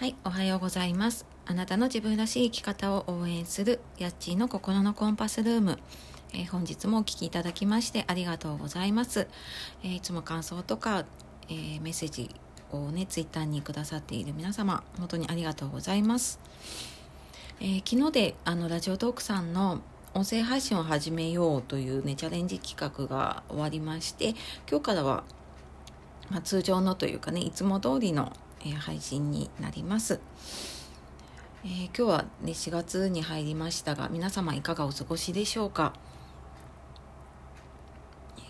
[0.00, 1.26] はい、おはようございます。
[1.44, 5.78] あなたの自分らしい生き方を応援するヤッチーの心のコンパスルーム。
[6.32, 9.28] えー本日もお聞きいただきましてありがとうございます。
[9.84, 11.04] えーいつも感想とか、
[11.50, 12.34] えーメッセージ
[12.72, 16.40] をね、ツイッターにくださっている皆様、本当にありがとうございます。
[17.60, 19.82] え昨日であのラジオトークさんの
[20.14, 24.30] 音声配信を始めようというねチャレンジ企画が終わりまして
[24.66, 25.24] 今日からは、
[26.30, 28.32] まあ、通常のというかねいつも通りの、
[28.64, 30.20] えー配信になります、
[31.64, 35.92] えー今日はね4月に入りましたが皆様いかがお過ごしでしょうか？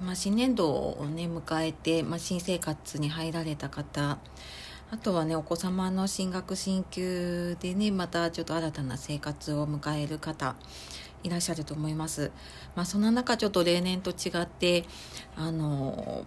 [0.00, 4.18] まあ、新年度をね迎えて、まあ、新生活に入られた方
[4.90, 10.54] あとはねお子様の進学進級でねまたちょっと新たな生活を迎える方
[11.22, 12.30] いらっしゃると思います。
[12.76, 14.84] まあ、そんな中ちょっと例年と違って
[15.34, 16.24] あの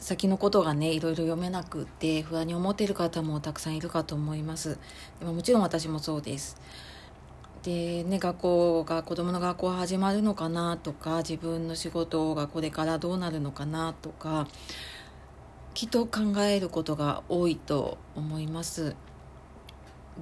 [0.00, 4.78] 先のことがねいろいろ読めなくって不安に思っている方もたくさんいるかと思います。
[5.18, 6.56] でももちろん私もそうです。
[7.62, 14.48] でね学校が子どもの学校始まるのかなとか自分の仕事がこれからどうなるのかなとか
[15.74, 18.96] きっと考えることが多いと思います。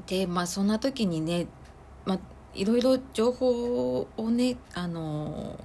[0.06, 1.46] でまあそんな時にね、
[2.04, 2.18] まあ、
[2.54, 5.58] いろいろ情報をねあの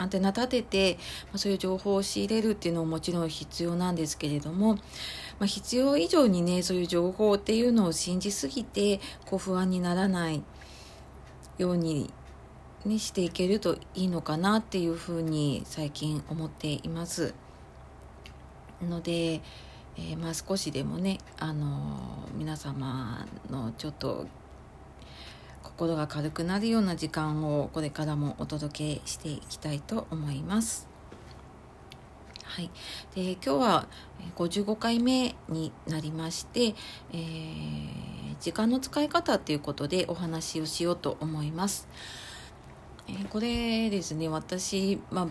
[0.00, 4.80] アンテナ立てて、まあ、そういう情報を仕入れるっていうのももちろん必要なんですけれども、ま
[5.40, 10.42] あ、必要以上にねそういう情報っていうのを信じすぎてこう不安にならない
[11.58, 12.12] ように、
[12.84, 17.34] ね、していけるといいのかなっていうふうに最近思っています。
[18.82, 24.26] ので、えーまあ、少しでもね、あのー皆様のちょっと
[25.62, 30.88] 心が軽くなるような時間をこれからもお届けしていきたいと思います。
[32.44, 32.70] はい、
[33.14, 33.88] で今日は
[34.36, 36.74] 55回目になりまして、
[37.12, 41.88] えー時間の使い方っていうことでお話をしようと思います。
[43.06, 45.28] えーこれですね私、まあ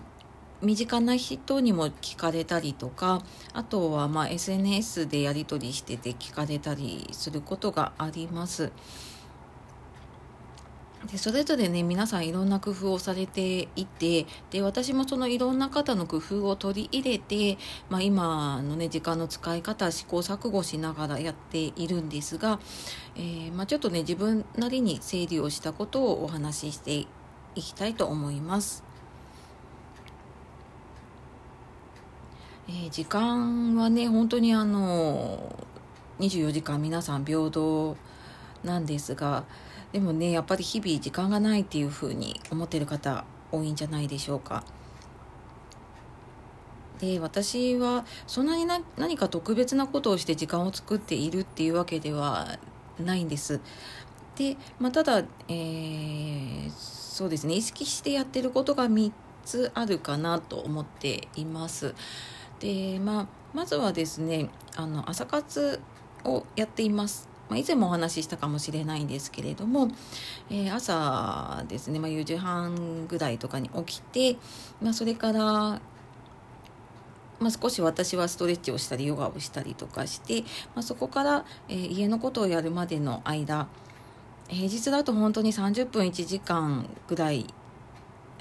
[0.62, 3.22] 身近な人にも聞かれたりとか
[3.54, 8.72] あとはまあ SNS でやり取りしてて聞かれたりすることがあります。
[11.08, 17.58] でそれぞれね皆さんいろんな工夫をされていてで私もそのいろんな方の工夫を取り入れて、
[17.90, 22.60] まあ、今のね時間の使い方試行錯誤しながらやっているんですが、
[23.16, 27.08] えーまあ、ちょっとね自分なりに整理をしたことをお話しして
[27.56, 28.84] いきたいと思います。
[32.68, 35.56] えー時間はね本当にあの
[36.20, 37.96] 24時間皆さん平等
[38.64, 39.46] なんですが
[39.92, 44.64] でもねやっぱり日々時間がないっていう風に思ってる方多いんじゃないでしょうか。
[47.00, 52.60] で私はそんなにな何か特別なことをして時間を作っているっていうわけでは
[53.00, 53.62] ないんです。
[54.36, 59.12] で、まあ、ただ、えーそうですね意識してやってることが3
[59.44, 61.94] つあるかなと思っています。
[62.62, 65.82] で、まあ、まずはですねあの朝活
[66.24, 67.29] をやっています。
[67.50, 69.90] まあ、以前もお話ししたかもしれないんですけれども、
[70.50, 74.40] えー朝ですね、まあ、4時半ぐらいとかに起きて、
[74.82, 75.82] まあ、それから、ま
[77.48, 80.42] あ、少し私はストレッチをしたりヨガをしたりとかして、
[80.76, 83.68] まあ、そこから、えー家のことをやるまでの間
[84.48, 87.54] 平日だと本当に30分1時間ぐらい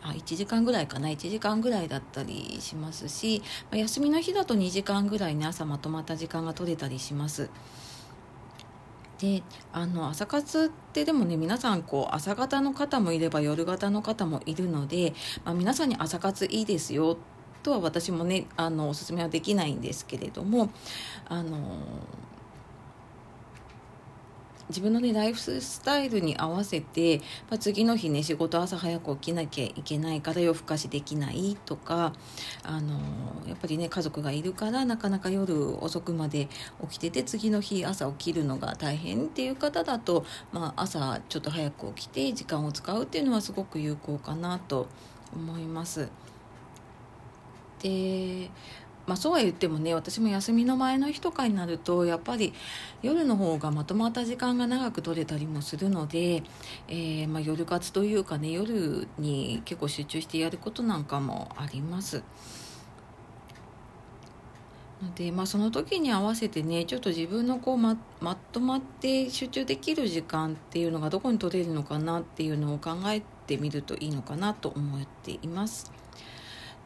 [0.03, 7.51] あ1時間ぐらいかな1時間ぐらいだったりしますし、まあ休みの日だと2時間ぐらいね朝まとまった時間が取れたりします。
[9.19, 9.43] で
[9.73, 15.13] あの朝活ってでもね皆さんこう朝方の方もいれば夜型の方もいるので、
[15.45, 17.19] まあ、皆さんに朝活いいですよ
[17.63, 20.71] とは私もねあのおすすめはできないんですけれども
[21.29, 21.59] あの
[24.69, 27.19] 自分のねライフスタイルに合わせて、
[27.49, 32.13] まあ、次の日ね仕事朝早く起きなきゃいけないから夜更かしできないとか
[32.63, 32.99] あの
[33.47, 36.49] やっぱりね家族がいるからなかなか夜遅くまで
[36.91, 44.87] 起きてて次の日朝起きるのが大変っていう方だと、まあ、朝ちょっと早く起きて時間を使うっていうのはすごく有効かなと
[45.35, 46.09] 思います。
[47.83, 48.51] で
[49.09, 52.53] まあ、そうは言ってもね私も休みの前の日とかになるとやっぱり
[53.01, 56.43] 夜の方がまとまった時間が長く取れたりもするので、
[56.89, 62.23] えーまあ、夜活というかね夜に結構集中してやることなんかもあります。
[65.15, 75.91] で、まあ、その時に合わせてねちょっと自分のこうままとまって集中できる時間っていうのがどこに取れるのかなっていうのを考えてみるといいのかなと思っています。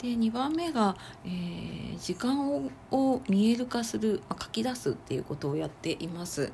[0.03, 6.53] で2番目が、えー時間を見える化する、まあ書き出すっていうことをやっています。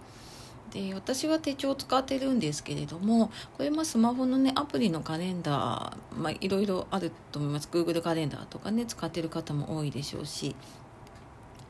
[0.72, 10.54] で私は手帳を使ってるんですけれどもこれもスマホのねアプリのカレンダー、まあ、いろいろあると思います Google カレンダーとかね使ってる方も多いでしょうし。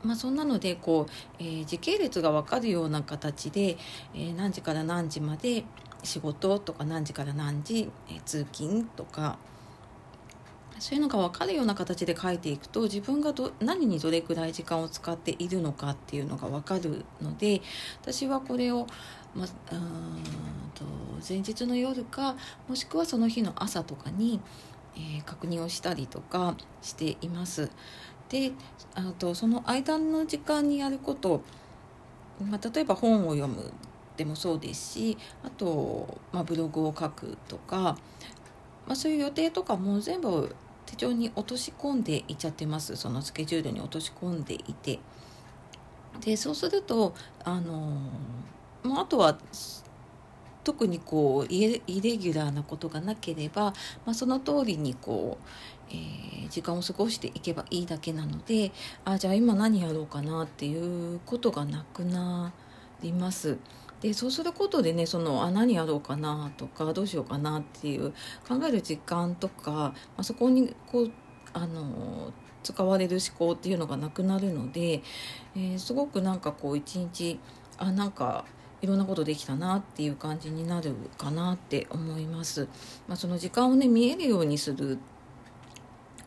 [0.03, 3.77] まあ、そんなのでこう、えー、時系列が分かるような形で、
[4.13, 5.65] えー、何時から何時まで
[6.03, 9.37] 仕事とか何時から何時、えー、通勤とか
[10.79, 17.61] そういうのが分かるような形で書いていくと自分がど何にどれくらい時間を使っているのかっていうのが分かるので
[18.01, 18.87] 私はこれを、
[19.35, 19.49] ま、うん
[20.73, 20.85] と
[21.27, 22.35] 前日の夜か
[22.67, 24.39] もしくはその日の朝とかに、
[24.95, 27.69] えー、確認をしたりとかしています。
[28.29, 28.51] で
[28.93, 31.41] あとその間の時間にやること、
[32.39, 33.73] まあ、例えば本を読む
[34.17, 37.97] でもそうですしあと、まあ、ブログを書くとか、
[38.85, 40.55] まあ、そういう予定とかも全部
[40.89, 44.99] 手帳に落とし込んでいっちゃってますそのスケジュールに落とし込んでいて
[46.21, 47.13] でそうすると
[47.43, 47.73] あの
[48.83, 49.37] もうあとは
[50.63, 53.65] 特にこうイレギュラーなことがなければ、
[54.05, 55.45] まあ、その通りにこう、
[55.91, 58.71] えー、時間を過ごしていけばいいだけなので
[59.05, 62.51] あじゃあ今何やろうかなっていうことがなくな
[63.01, 63.57] ります。
[64.01, 68.11] でそうすることでねそのあ何やろうかなとかどうしようかなっていう
[68.47, 71.11] 考える時間とか、まあ、そこにこう
[71.53, 72.31] あの
[72.63, 75.01] 使われる思考っていうのがなくなるので、
[75.55, 77.39] えー、すごくなんかこう一日
[77.77, 78.45] あなんか
[78.81, 82.67] いろんなことできたなっていう感じになるかなって思います。
[83.07, 84.99] まあ、その時間をね見えるようにする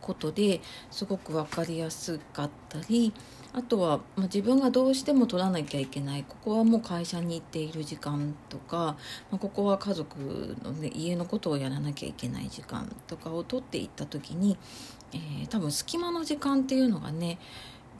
[0.03, 0.61] ことで
[0.91, 3.13] すごく分かりやすかったり
[3.53, 8.97] あとは、まあ、自分がどうしても取らなきゃいけないここはもう会社に行っている時間とか、
[9.31, 14.57] まあ、ここは家族の、ね、家のことをやらなきゃいけない時間とかを取っていった時に、
[15.13, 17.37] えー、多分隙間の時間っていうのがね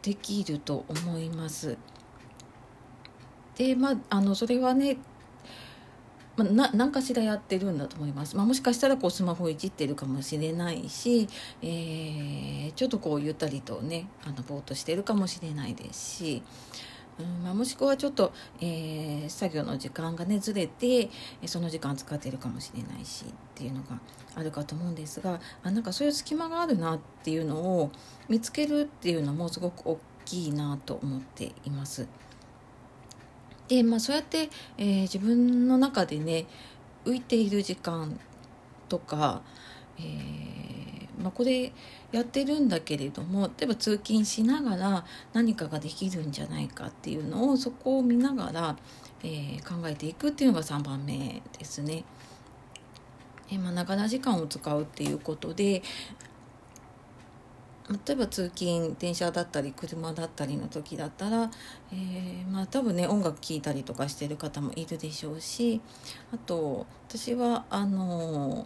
[0.01, 1.77] できると思います。
[3.55, 4.97] でまああのそれはね
[6.35, 11.27] まあ、な何かしらやってるんだと思います、まあ、もしかしたらこうスマホいじってるかもしれないし、
[11.61, 16.43] えー、ちょっとこうゆったりとねあのぼーっとしてるかもしれないですし、
[17.19, 21.09] うんまあ、もしくはちょっと、えー、作業の時間がねずれて
[21.45, 23.99] その時間使ってるかもしれないしっていうのが
[24.35, 27.91] あるかと思うんですがあなんかそういう隙間があるなっていうのを
[28.27, 32.07] 見つけるっていうのもすごく大きいなと思っています。
[33.73, 36.45] で、まあ、そうやって、えー、自分の中でね
[37.05, 38.19] 浮いている時間
[38.87, 39.41] とか、
[39.97, 41.71] えー、まあ、これ
[42.11, 48.77] やってるんだけれども例えば通勤しながら何かができるんじゃないかっていうのをそこを見ながら、
[49.23, 52.03] えー、考えていくっていうのが3番目ですね。
[53.51, 55.81] えまあ、ながら時間を使うっていうことで
[57.89, 61.51] 例えば通勤電車だったり車だったりの時だったら、
[61.91, 65.81] えー、まあ多分ね音楽聴いたりとかしてる方もいるでしょうし
[66.33, 68.65] あと私はあの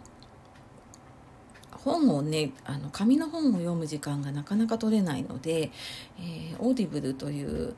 [1.72, 5.72] 本をねあの紙の本を読む時間がなかなか取れないので、
[6.18, 7.74] えー、 Audible という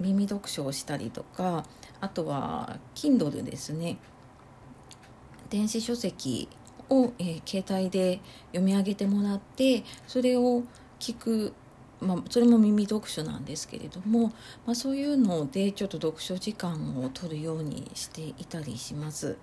[0.00, 1.64] 耳読書をしたりとか
[2.00, 3.98] あとは Kindle ですね。
[5.48, 6.48] 電子書籍
[6.90, 10.62] を、えー、携帯で読み上げてもらってそれを
[10.98, 11.52] 聞く、
[12.00, 14.32] まあ、それも耳読書なんですけれども、
[14.64, 19.36] まあ、そういうのでちょっと読書時間を取るようにしていたりします。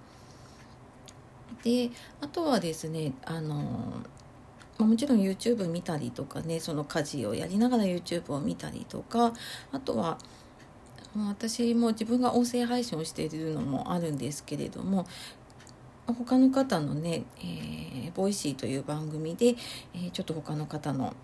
[1.64, 4.04] であとはですねあの
[4.78, 9.34] ま、もちろん YouTube 見たりとかねその家事をやりながら YouTube を見たりとか
[9.72, 10.18] あとは
[11.16, 15.06] 私も自分が音声配信をしているのもあるんですけれども
[16.08, 19.56] 他の方のね、えー、 Voicy という番組で、
[19.94, 21.16] えー、ちょっと他の方の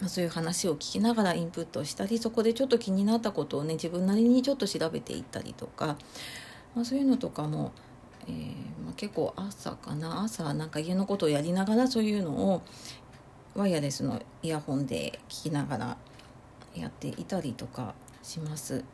[0.00, 5.96] まあ、そういう話を聞きながらインプットしたりそこでちょっと気になったことをね自分なりにちょっと調べていったりとか、
[6.74, 7.72] まあ、そういうのとかも、
[8.28, 8.34] えー、
[8.84, 12.62] まあ、結構朝かな朝なんか家のことをやりながらそういうのを
[13.54, 15.96] ワイヤレスのイヤホンで聞きながら
[16.74, 18.84] やっていたりとかします。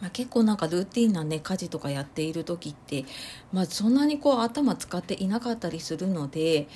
[0.00, 3.04] まあ、結構なんかルーティンなね家事とかやっている時って、
[3.52, 6.68] まあ、そんなにこう頭使っていなかったりするので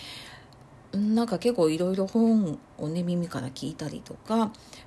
[0.93, 4.37] なんか結構いろいろ本をね耳から聞いたりとか、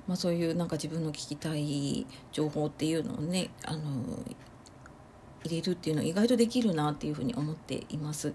[0.06, 3.80] まあ、そういうなんか自分の聞きたい情報っていうのをねあの
[5.44, 8.32] 入れるっていうのは意外とできるなっていうふうに思っています。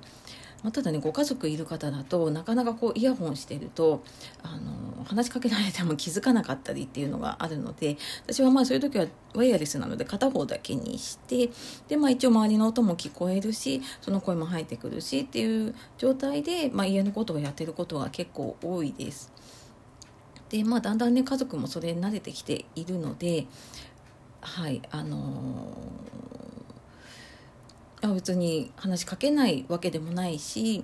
[0.63, 4.03] まあ、ただねご家族いる方だとなかなかこうイヤホンしてると
[4.43, 11.49] あの話しかけられても気づかなかったりっていうのがあるので私はまあそういう時はワイヤレスなので片方だけにして
[11.87, 19.31] で、まあ、一応周りの音も聞こえるしその声も入ってくるしっていう状態で、まあ、家のことをやってることが結構多いです。
[20.49, 23.45] でまあだんだんね家族もそれに慣れてきているので
[24.41, 30.83] はいあのー、別に話しかけないわけでもないし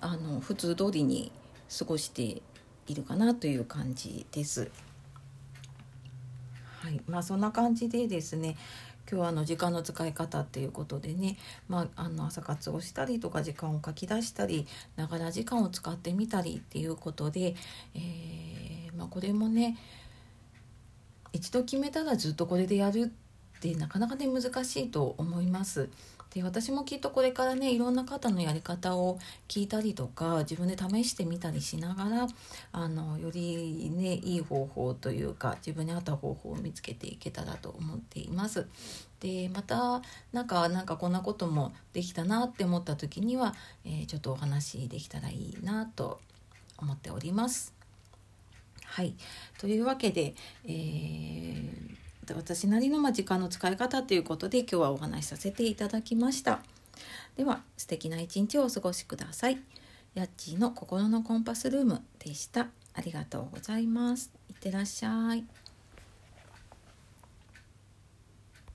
[0.00, 1.30] あの普通通りに
[1.76, 2.40] 過ごして
[2.88, 4.70] いるかなという感じです。
[6.80, 8.56] はいまあ、そんな感じでですね
[9.10, 11.36] 今日はあの時間の使い方っていうことでね、
[11.68, 14.66] まあ、あの朝活をしたりとか時間を書き出したり
[14.96, 17.56] ながら時間を使ってみたりっていうことで、
[17.94, 19.76] えー、まあ、これもね
[21.32, 23.12] 一度決めたらずっとこれでやる
[23.58, 25.88] ってなかなかね難しいと思います。
[26.34, 29.18] で私もきっとこれからねいろんな方のやり方を
[29.48, 32.26] 聞いたりとか自分で試してみたりしながら
[32.72, 38.66] あのよりねいい方法というか自分に合った方法を見つけていけたらと思っています。
[39.20, 43.54] でまたなんかなんかこんなこともできたなって思った時には、
[43.84, 46.20] えー、ちょっとお話できたらいいなと
[46.76, 47.74] 思っております。
[48.84, 49.14] はい
[49.58, 50.34] というわけで、
[50.66, 56.60] えー私なりのま時間の使い方ということで今日はお話しさせていただきました。
[57.36, 59.60] では素敵な一日をお過ごしください。
[60.14, 62.68] ヤッチーの心のコンパスルームでした。
[62.94, 64.32] ありがとうございます。
[64.48, 65.67] いってらっしゃい。